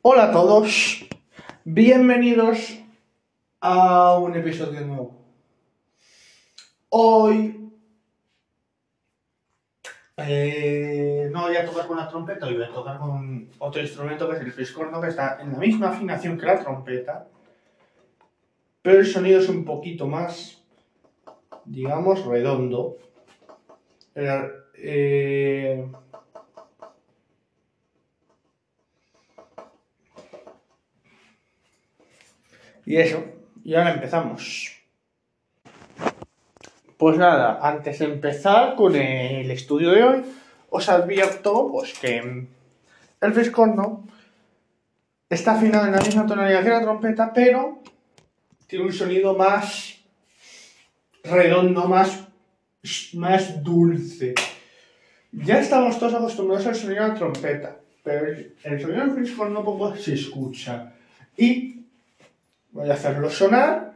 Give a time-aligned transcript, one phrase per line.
[0.00, 1.04] Hola a todos,
[1.64, 2.78] bienvenidos
[3.60, 5.24] a un episodio nuevo.
[6.88, 7.72] Hoy
[10.18, 14.30] eh, no voy a tocar con la trompeta, hoy voy a tocar con otro instrumento
[14.30, 17.26] que es el fliscorno, que está en la misma afinación que la trompeta,
[18.80, 20.62] pero el sonido es un poquito más,
[21.64, 22.98] digamos, redondo.
[24.14, 25.90] Eh,
[32.88, 33.22] Y eso,
[33.64, 34.72] y ahora empezamos.
[36.96, 40.22] Pues nada, antes de empezar con el estudio de hoy,
[40.70, 42.16] os advierto pues que
[43.20, 44.08] el fliscorno
[45.28, 47.82] está afinado en la misma tonalidad que la trompeta, pero
[48.66, 49.98] tiene un sonido más
[51.24, 52.26] redondo, más,
[53.12, 54.34] más dulce.
[55.30, 59.94] Ya estamos todos acostumbrados al sonido de la trompeta, pero el sonido del fliscorno poco
[59.94, 60.94] se escucha.
[61.36, 61.77] Y
[62.78, 63.94] Voy a hacerlo sonar.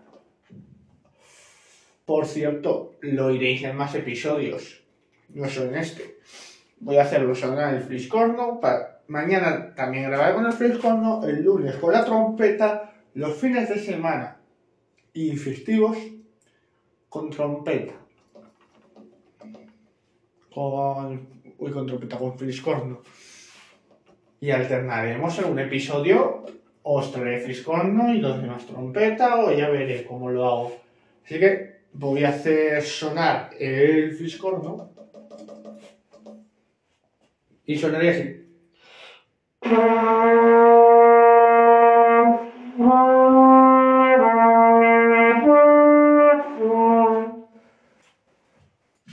[2.04, 4.82] Por cierto, lo iréis en más episodios,
[5.28, 6.16] no solo en este.
[6.80, 8.58] Voy a hacerlo sonar el fliscorno.
[9.06, 14.38] Mañana también grabaré con el fliscorno, el lunes con la trompeta, los fines de semana
[15.12, 15.96] y festivos
[17.08, 17.94] con trompeta.
[20.52, 21.28] Con...
[21.56, 23.00] Uy, con trompeta, con fliscorno.
[24.40, 26.42] Y alternaremos en un episodio
[26.82, 30.72] os traeré fliscorno y los demás trompeta o ya veré cómo lo hago.
[31.24, 34.90] Así que voy a hacer sonar el fliscorno
[37.64, 38.38] y sonaría así.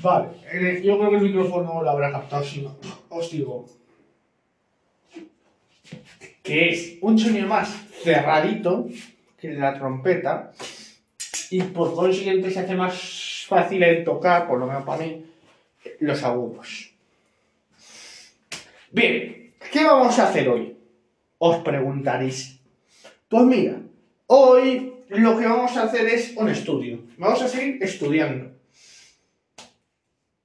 [0.02, 2.78] Vale, eh, yo creo que el micrófono lo habrá captado, si no,
[3.10, 3.66] os digo
[6.50, 7.70] que es un sonido más
[8.02, 8.88] cerradito
[9.40, 10.52] que la trompeta
[11.52, 15.26] y por consiguiente se hace más fácil de tocar, por lo menos para mí,
[16.00, 16.92] los agudos.
[18.92, 20.76] Bien, ¿qué vamos a hacer hoy?
[21.38, 22.60] Os preguntaréis.
[23.28, 23.76] Pues mira,
[24.26, 27.04] hoy lo que vamos a hacer es un estudio.
[27.20, 28.50] Vamos a seguir estudiando.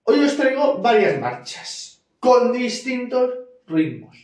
[0.03, 3.31] Hoy os traigo varias marchas con distintos
[3.67, 4.24] ritmos.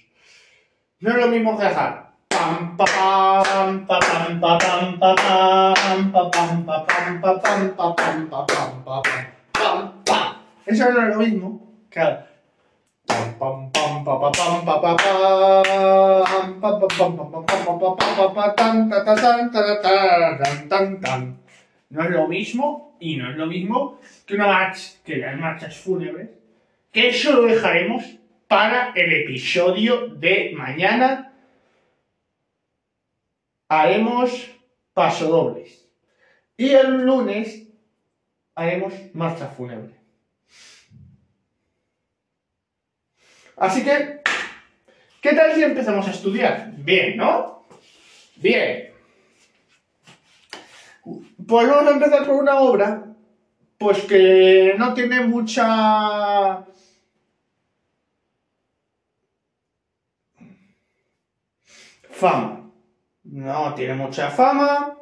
[1.03, 2.11] No es lo mismo que dejar.
[2.29, 4.01] Pam, pam, pam, pam,
[4.39, 8.47] pam, pam pam pam pam pam
[8.85, 12.01] pam pam Eso no es lo mismo que
[13.07, 14.33] pam, pam, pam, pam, pam,
[20.69, 21.37] pam, pam,
[21.89, 25.79] no es lo mismo y no es lo mismo que una marcha, que las marchas
[25.79, 26.29] fúnebres,
[26.93, 28.20] que eso lo dejaremos
[28.51, 31.33] para el episodio de mañana
[33.69, 34.51] haremos
[34.93, 35.89] pasodobles.
[36.57, 37.69] Y el lunes
[38.57, 39.95] haremos marcha fúnebre.
[43.57, 44.21] Así que,
[45.21, 46.73] ¿qué tal si empezamos a estudiar?
[46.77, 47.69] Bien, ¿no?
[48.35, 48.93] Bien.
[51.05, 53.15] Pues vamos a empezar por una obra,
[53.79, 56.67] pues que no tiene mucha
[62.21, 62.71] fama.
[63.25, 64.97] No tiene mucha fama.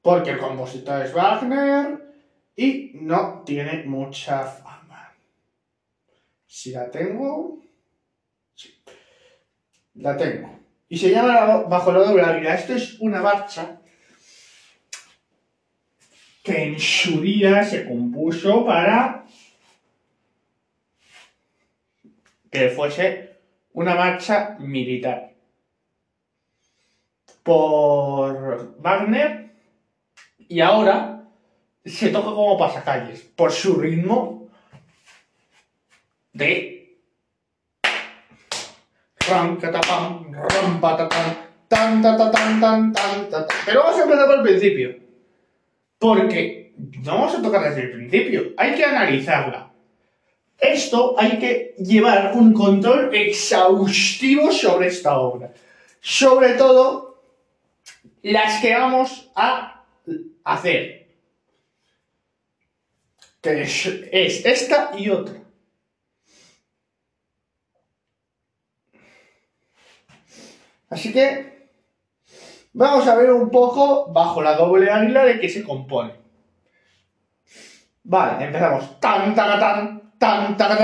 [0.00, 2.02] Porque el compositor es Wagner
[2.56, 5.12] y no tiene mucha fama.
[6.46, 7.62] Si la tengo.
[8.54, 8.82] Sí.
[9.94, 10.58] La tengo.
[10.88, 12.54] Y se llama Bajo la doble águila.
[12.54, 13.78] Esto es una marcha
[16.42, 19.24] que en su día se compuso para
[22.50, 23.31] que fuese
[23.74, 25.32] una marcha militar.
[27.42, 29.52] Por Wagner
[30.38, 31.24] y ahora
[31.84, 34.48] se toca como pasacalles por su ritmo
[36.32, 36.98] de
[43.64, 44.96] pero vamos a empezar por el principio
[45.98, 49.71] porque no vamos a tocar desde el principio hay que analizarla
[50.62, 55.52] esto hay que llevar un control exhaustivo sobre esta obra.
[56.00, 57.20] Sobre todo
[58.22, 59.84] las que vamos a
[60.44, 61.08] hacer.
[63.40, 65.34] Que es, esta y otra.
[70.90, 71.70] Así que
[72.72, 76.14] vamos a ver un poco bajo la doble águila de qué se compone.
[78.04, 79.00] Vale, empezamos.
[79.00, 80.78] Tan, tan, tan tan tan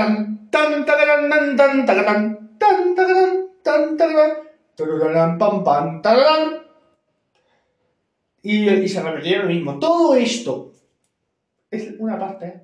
[0.51, 1.55] tan tan tan
[1.85, 2.39] tan tan tan
[5.39, 6.01] pam, pam.
[8.41, 9.79] Y, y se repetiría lo mismo.
[9.79, 10.73] Todo esto
[11.71, 12.63] es una parte.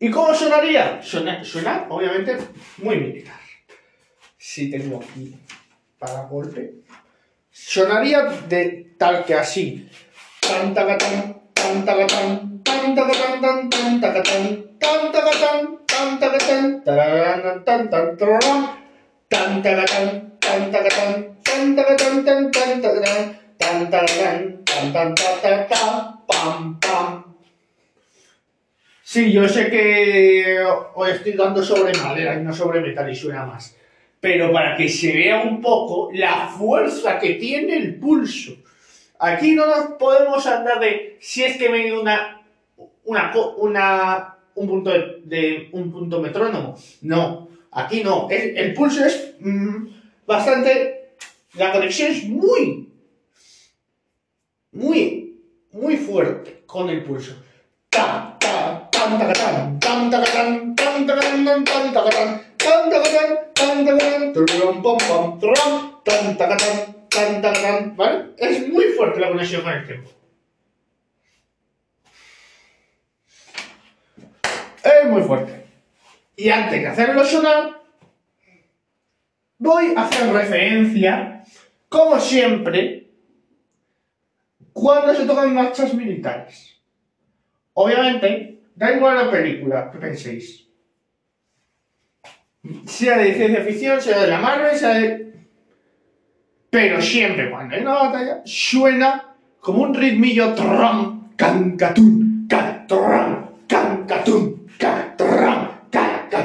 [0.00, 1.00] ¿Y cómo sonaría?
[1.00, 2.36] Suena, suena, obviamente,
[2.78, 3.38] muy militar.
[4.36, 5.36] Si tengo aquí
[5.98, 6.74] para golpe,
[7.50, 9.88] sonaría de tal que así.
[10.40, 12.53] Tan, tan, tan, tan, tan,
[29.02, 30.58] Sí, yo sé que
[30.94, 33.76] os estoy dando sobre madera y no sobre metal y suena más.
[34.18, 38.56] Pero para que se vea un poco la fuerza que tiene el pulso.
[39.20, 42.33] Aquí no nos podemos andar de si es que me una,
[43.04, 44.90] una, una, un punto
[45.24, 46.76] de, un punto metrónomo.
[47.02, 48.28] No, aquí no.
[48.30, 49.86] El, pulso es mm,
[50.26, 51.14] bastante.
[51.54, 52.92] La conexión es muy,
[54.72, 55.40] muy,
[55.72, 57.36] muy fuerte con el pulso.
[57.88, 59.18] Ta, ta, tan,
[66.46, 66.56] taca,
[67.08, 68.24] tan, tan, tan, ¿vale?
[68.36, 70.10] Es muy fuerte la conexión con el tiempo.
[74.84, 75.64] Es muy fuerte.
[76.36, 77.80] Y antes de hacerlo sonar,
[79.58, 81.42] voy a hacer referencia,
[81.88, 83.08] como siempre,
[84.72, 86.76] cuando se tocan marchas militares.
[87.72, 90.68] Obviamente, da igual la película que penséis.
[92.86, 95.34] Sea de ciencia ficción, sea de la Marvel, sea de...
[96.70, 104.53] Pero siempre cuando hay una batalla, suena como un ritmillo tron, cancatún, catrón, cancatún, catrón,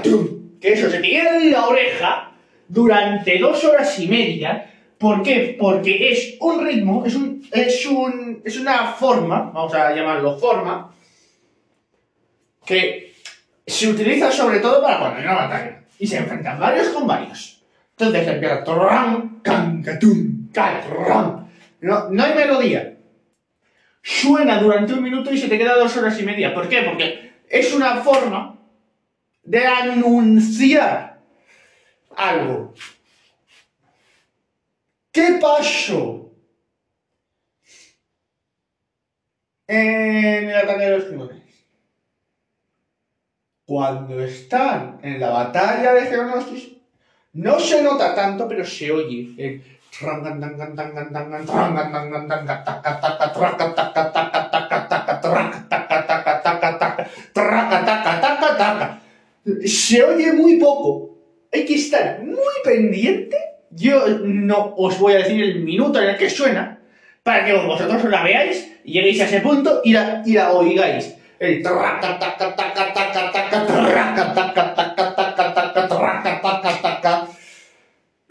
[0.01, 2.31] Que eso se te queda en la oreja
[2.67, 4.71] durante dos horas y media.
[4.97, 5.55] ¿Por qué?
[5.59, 10.93] Porque es un ritmo, es, un, es, un, es una forma, vamos a llamarlo forma,
[12.65, 13.13] que
[13.65, 17.61] se utiliza sobre todo para cuando hay una batalla y se enfrentan varios con varios.
[17.91, 21.47] Entonces empieza torram, cancatum, catram.
[21.81, 22.97] No, no hay melodía.
[24.01, 26.53] Suena durante un minuto y se te queda dos horas y media.
[26.53, 26.81] ¿Por qué?
[26.81, 28.58] Porque es una forma
[29.43, 31.19] de anunciar
[32.15, 32.73] algo.
[35.11, 36.31] ¿Qué pasó
[39.67, 41.43] en el ataque de los timones?
[43.65, 46.69] Cuando están en la batalla de Geonosis,
[47.33, 49.35] no se nota tanto, pero se oye.
[49.37, 49.63] el
[59.69, 61.17] Se oye muy poco.
[61.53, 63.37] Hay que estar muy pendiente.
[63.71, 66.79] Yo no os voy a decir el minuto en el que suena,
[67.23, 71.15] para que vosotros la veáis lleguéis a ese punto y la, y la oigáis.
[71.39, 71.61] El.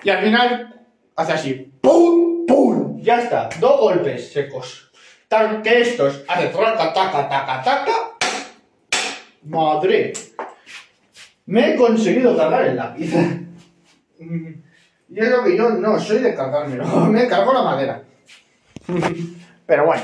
[0.02, 0.74] Y al final
[1.16, 2.46] hace así, ¡pum!
[2.46, 3.00] ¡pum!
[3.00, 4.90] Ya está, dos golpes secos.
[5.28, 8.16] Tal que estos hace taca, taca, taca.
[9.42, 10.12] Madre.
[11.48, 13.10] Me he conseguido cargar el lápiz.
[14.20, 16.84] Y es lo que yo no soy de cargármelo.
[17.06, 18.04] Me cargo la madera.
[19.66, 20.02] Pero bueno.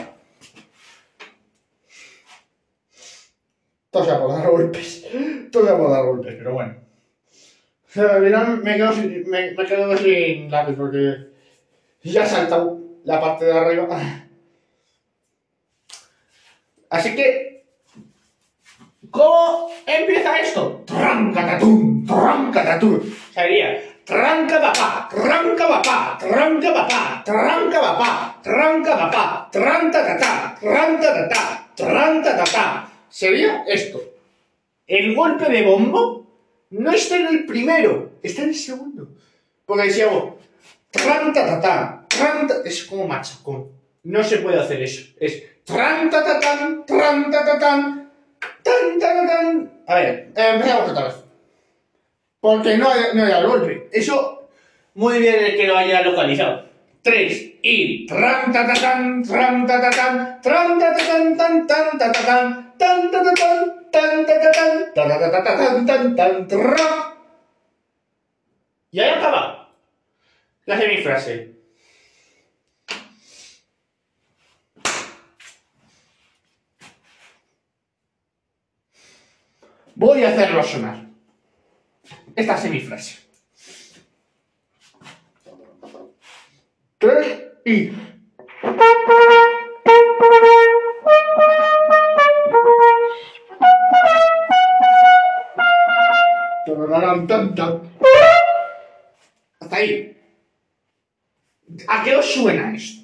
[3.90, 5.06] Todo sea por dar golpes.
[5.52, 6.76] Todo sea por dar golpes, pero bueno.
[7.94, 11.28] Al final me quedo sin, me, quedo sin lápiz porque
[12.02, 13.86] ya ha saltado la parte de arriba.
[16.88, 17.43] Así que,
[19.14, 20.82] ¿cómo empieza esto?
[20.84, 23.16] Trancatatún, trancatatún.
[23.32, 31.68] Sería tranca papá, tranca papá, tranca papá, tranca papá, tranca papá, tranta tatá, tranta tatá,
[31.74, 32.88] tranta tatá.
[33.08, 34.02] Sería esto.
[34.86, 36.26] El golpe de bombo
[36.70, 39.08] no está en el primero, está en el segundo.
[39.64, 40.38] Porque si hago
[40.90, 43.68] tranta tatá, tranta, es como machacón.
[44.02, 45.14] No se puede hacer eso.
[45.18, 48.03] Es tranta tatán, tranta tatán,
[48.62, 49.72] tan tan tan.
[49.86, 51.24] A ver, eh, empezamos otra vez.
[52.40, 53.88] Porque no hay, no hay el golpe.
[53.92, 54.48] Eso,
[54.94, 56.66] muy bien el que lo haya localizado.
[57.02, 61.66] Tres y tran ta ta tan, tran ta ta tan, tran ta ta tan, tan
[61.66, 65.30] tan ta ta tan, tan ta ta tan, tan ta ta tan, ta ta ta
[65.30, 67.16] ta ta tan, tan tan, tra.
[68.90, 69.68] Y ahí acaba
[70.66, 71.53] la semifrase.
[79.96, 81.06] Voy a hacerlo sonar.
[82.34, 83.18] Esta semifrase.
[86.98, 87.92] 3 y...
[99.60, 100.16] Hasta ahí.
[101.88, 103.02] ¿A qué os suena esto?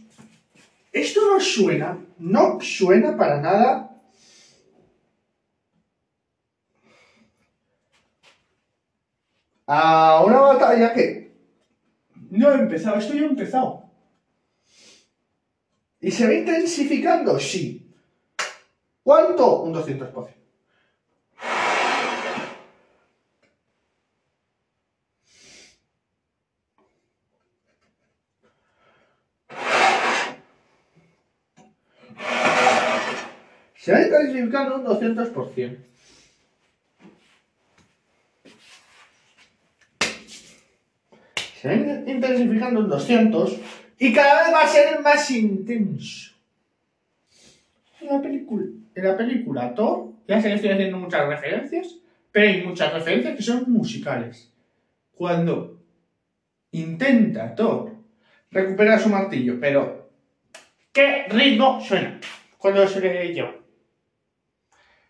[0.92, 3.89] Esto no suena, no suena para nada
[9.72, 11.30] a una batalla que
[12.30, 13.84] no he empezado, esto ya he empezado.
[16.00, 17.38] ¿Y se va intensificando?
[17.38, 17.88] Sí.
[19.04, 19.62] ¿Cuánto?
[19.62, 20.34] Un 200%.
[33.76, 35.90] Se va intensificando un 200%.
[41.60, 41.74] Se va
[42.10, 43.58] intensificando un 200
[43.98, 46.32] y cada vez va a ser más intenso.
[48.00, 48.64] En la película,
[48.94, 51.96] en la película Thor, ya sé que estoy haciendo muchas referencias,
[52.32, 54.50] pero hay muchas referencias que son musicales.
[55.14, 55.76] Cuando
[56.72, 57.92] intenta Thor
[58.50, 60.08] recuperar su martillo, pero
[60.94, 62.18] ¿qué ritmo suena
[62.56, 63.54] cuando se le lleva?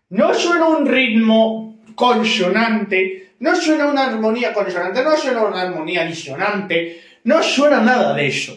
[0.08, 7.02] No suena un ritmo consonante, no suena una armonía consonante, no suena una armonía disonante,
[7.24, 8.56] no suena nada de eso.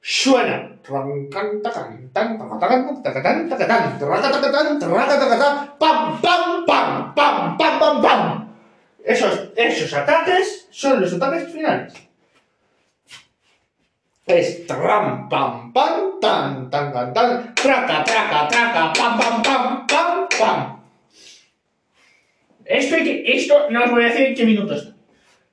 [0.00, 0.72] Suena.
[0.82, 2.10] Pam, pam, pam,
[7.14, 8.48] pam, pam, pam.
[9.04, 11.92] Esos, esos ataques son los ataques finales.
[14.26, 20.28] Es tram, pam, pam, tan, tan, tan, tan, traca, traca, traca, pam, pam, pam, pam,
[20.38, 20.77] pam.
[22.68, 24.94] Esto, esto no os voy a decir en qué minuto está.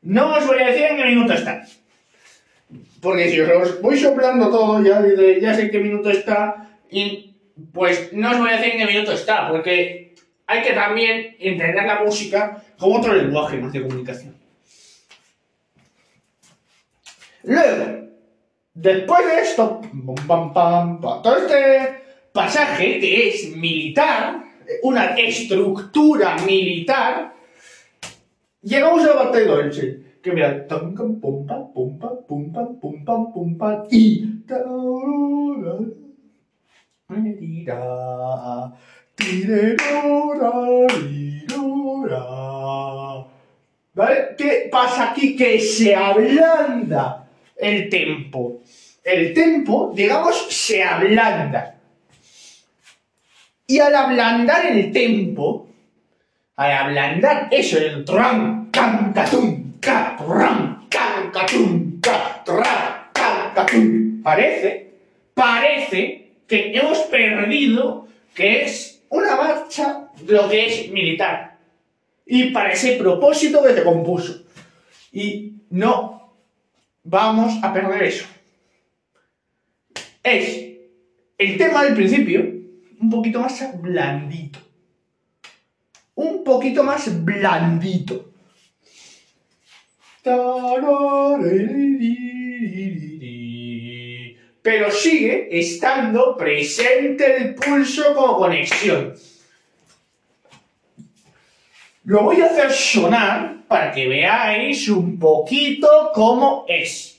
[0.02, 1.66] No os voy a decir en qué minuto está.
[3.02, 5.02] Porque si os voy soplando todo, ya,
[5.40, 7.36] ya sé en qué minuto está, y
[7.72, 10.14] pues no os voy a decir en qué minuto está, porque
[10.46, 14.36] hay que también entender la música como otro lenguaje más de comunicación.
[17.44, 18.10] Luego,
[18.74, 19.82] después de esto,
[21.24, 22.02] todo este
[22.34, 24.45] pasaje que es militar,
[24.84, 27.34] una estructura militar,
[28.62, 32.52] llegamos a la parte de Dolce, que mira, pum pum pum pum pam pum
[33.06, 34.36] pam pum pam y
[43.94, 44.36] ¿Vale?
[44.38, 45.36] ¿Qué pasa aquí?
[45.36, 48.62] Que se ablanda el tempo.
[49.04, 51.75] El tempo, digamos, se ablanda.
[53.68, 55.68] Y al ablandar el tempo,
[56.56, 64.22] al ablandar eso, el tram, can, catum, ca, tram, can, catum, ca, tram, can, catum,
[64.22, 64.92] parece,
[65.34, 71.58] parece que hemos perdido que es una marcha lo que es militar.
[72.26, 74.44] Y para ese propósito que se compuso.
[75.12, 76.34] Y no
[77.04, 78.26] vamos a perder eso.
[80.24, 80.66] Es
[81.38, 82.55] el tema del principio,
[83.06, 84.60] un poquito más blandito.
[86.16, 88.32] Un poquito más blandito.
[94.64, 99.14] Pero sigue estando presente el pulso como conexión.
[102.06, 107.15] Lo voy a hacer sonar para que veáis un poquito cómo es.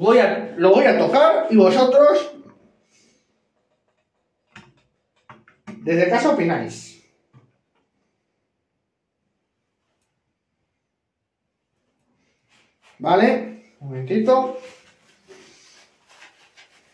[0.00, 2.32] Voy a, lo voy a tocar y vosotros
[5.76, 7.04] desde casa opináis.
[12.98, 13.74] ¿Vale?
[13.80, 14.58] Un momentito.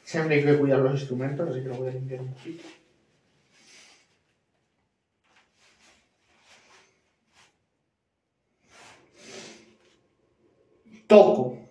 [0.02, 2.64] Siempre hay que cuidar los instrumentos, así que lo voy a limpiar un poquito.
[11.06, 11.65] Toco.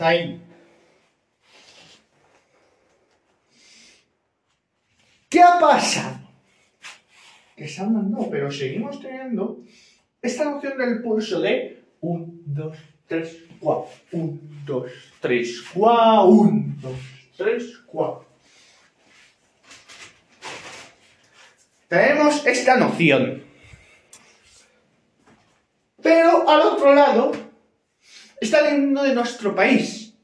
[0.00, 0.40] Hasta ahí.
[5.28, 6.20] ¿Qué ha pasado?
[7.54, 9.62] Que se han mandado, pero seguimos teniendo
[10.22, 12.78] esta noción del pulso de 1, 2,
[13.08, 13.92] 3, 4.
[14.12, 16.24] 1, 2, 3, 4.
[16.24, 16.92] 1, 2,
[17.36, 18.26] 3, 4.
[21.88, 23.44] Tenemos esta noción.
[26.00, 27.32] Pero al otro lado
[28.40, 30.14] está el himno de nuestro país,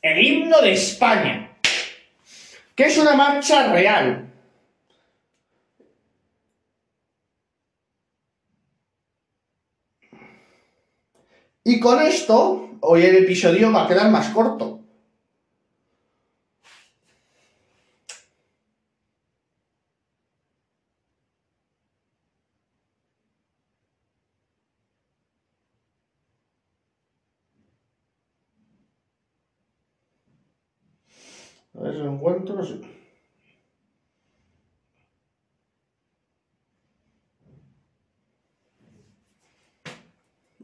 [0.00, 1.56] el himno de España,
[2.74, 4.32] que es una marcha real.
[11.64, 14.75] Y con esto, hoy el episodio va a quedar más corto.
[31.96, 32.74] tres encuentros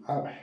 [0.04, 0.42] A ver.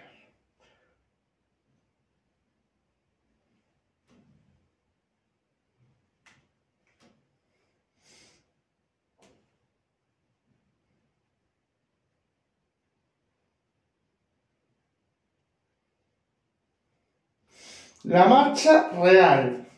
[18.04, 19.69] La marcha real.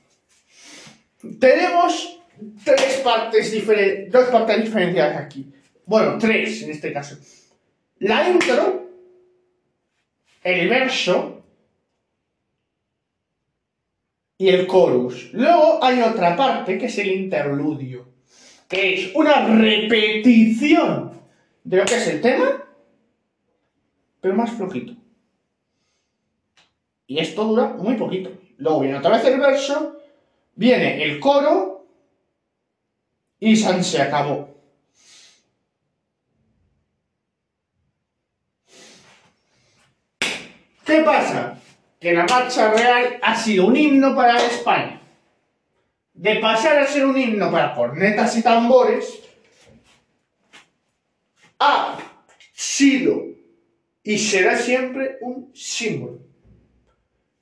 [1.39, 2.19] Tenemos
[2.63, 5.51] tres partes diferentes, dos partes diferenciadas aquí.
[5.85, 7.17] Bueno, tres en este caso.
[7.99, 8.89] La intro,
[10.43, 11.43] el verso
[14.37, 15.31] y el chorus.
[15.33, 18.07] Luego hay otra parte que es el interludio,
[18.67, 21.11] que es una repetición
[21.63, 22.65] de lo que es el tema,
[24.19, 24.93] pero más flojito.
[27.05, 28.31] Y esto dura muy poquito.
[28.57, 30.00] Luego viene otra vez el verso,
[30.55, 31.85] viene el coro
[33.39, 34.49] y San se acabó.
[40.85, 41.57] ¿Qué pasa?
[41.99, 45.01] Que la marcha real ha sido un himno para España.
[46.13, 49.21] De pasar a ser un himno para cornetas y tambores,
[51.59, 51.97] ha
[52.51, 53.23] sido
[54.03, 56.30] y será siempre un símbolo.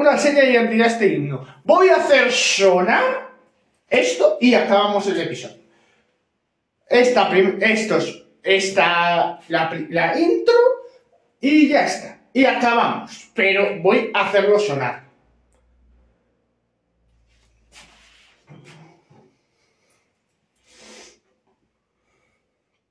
[0.00, 1.46] una seña de identidad este himno.
[1.62, 3.32] Voy a hacer sonar
[3.86, 5.60] esto y acabamos el episodio.
[6.88, 10.54] Esta, estos, esta, la, la intro
[11.38, 12.18] y ya está.
[12.32, 13.30] Y acabamos.
[13.34, 15.04] Pero voy a hacerlo sonar.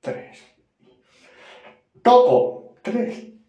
[0.00, 0.38] Tres.
[2.02, 2.76] Toco.
[2.82, 3.39] Tres.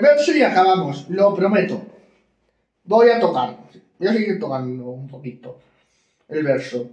[0.00, 1.82] Verso y acabamos, lo prometo.
[2.84, 3.56] Voy a tocar,
[3.98, 5.58] voy a seguir tocando un poquito
[6.28, 6.90] el verso.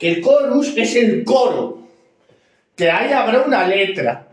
[0.00, 1.86] Que el chorus es el coro.
[2.74, 4.26] Que ahí habrá una letra.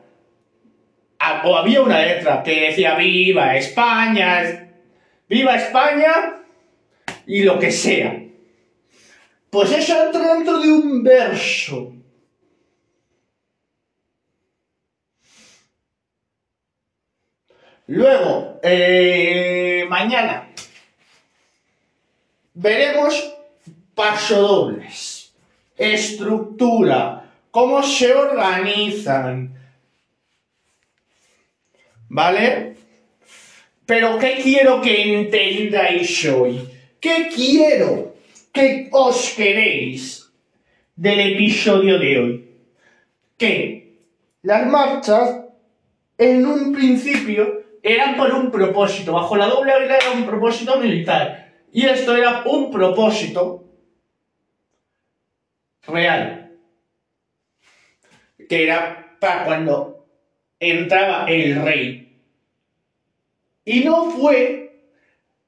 [1.19, 4.69] Ah, O había una letra que decía Viva España,
[5.27, 6.41] Viva España
[7.25, 8.23] y lo que sea.
[9.49, 11.93] Pues eso entra dentro de un verso.
[17.88, 20.49] Luego, eh, mañana
[22.53, 23.34] veremos
[23.95, 25.16] pasodobles,
[25.78, 29.54] estructura, cómo se organizan.
[32.10, 32.76] ¿Vale?
[33.86, 36.68] Pero ¿qué quiero que entendáis hoy?
[37.00, 38.16] ¿Qué quiero
[38.52, 40.30] que os queréis
[40.96, 42.50] del episodio de hoy?
[43.38, 43.98] Que
[44.42, 45.44] las marchas
[46.18, 49.13] en un principio eran por un propósito.
[49.13, 51.54] Bajo la doble era un propósito militar.
[51.72, 53.66] Y esto era un propósito
[55.88, 56.52] real.
[58.50, 60.06] Que era para cuando
[60.60, 62.19] entraba el rey.
[63.65, 64.82] Y no fue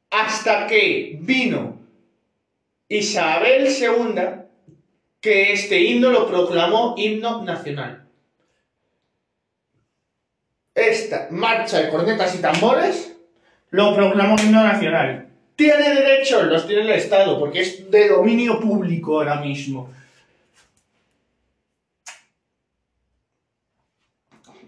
[0.10, 1.78] hasta que vino
[2.88, 4.22] Isabel II
[5.22, 8.06] que este himno lo proclamó himno nacional.
[10.74, 13.16] Esta marcha de cornetas y tambores
[13.72, 15.28] lo proclamó himno nacional.
[15.56, 19.94] Tiene derechos, los tiene el Estado, porque es de dominio público ahora mismo.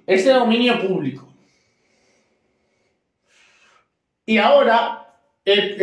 [0.05, 1.31] Es de dominio público.
[4.25, 5.01] Y ahora
[5.45, 5.77] he,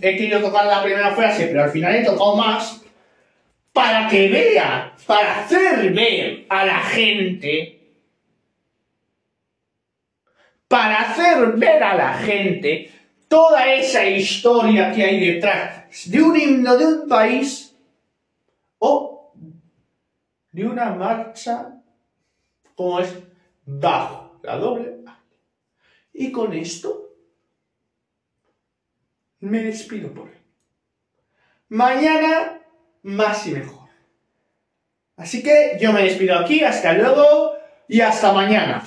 [0.00, 2.82] querido tocar la primera frase, pero al final he tocado más
[3.72, 7.80] para que vea, para hacer ver a la gente,
[10.68, 12.90] para hacer ver a la gente
[13.28, 17.74] toda esa historia que hay detrás de un himno de un país
[18.78, 19.32] o
[20.50, 21.72] de una marcha
[22.74, 23.14] como es
[23.64, 24.98] bajo la doble
[26.12, 27.10] Y con esto
[29.40, 30.36] me despido por hoy.
[31.68, 32.60] Mañana
[33.02, 33.88] más y mejor.
[35.16, 37.54] Así que yo me despido aquí, hasta luego
[37.88, 38.84] y hasta mañana.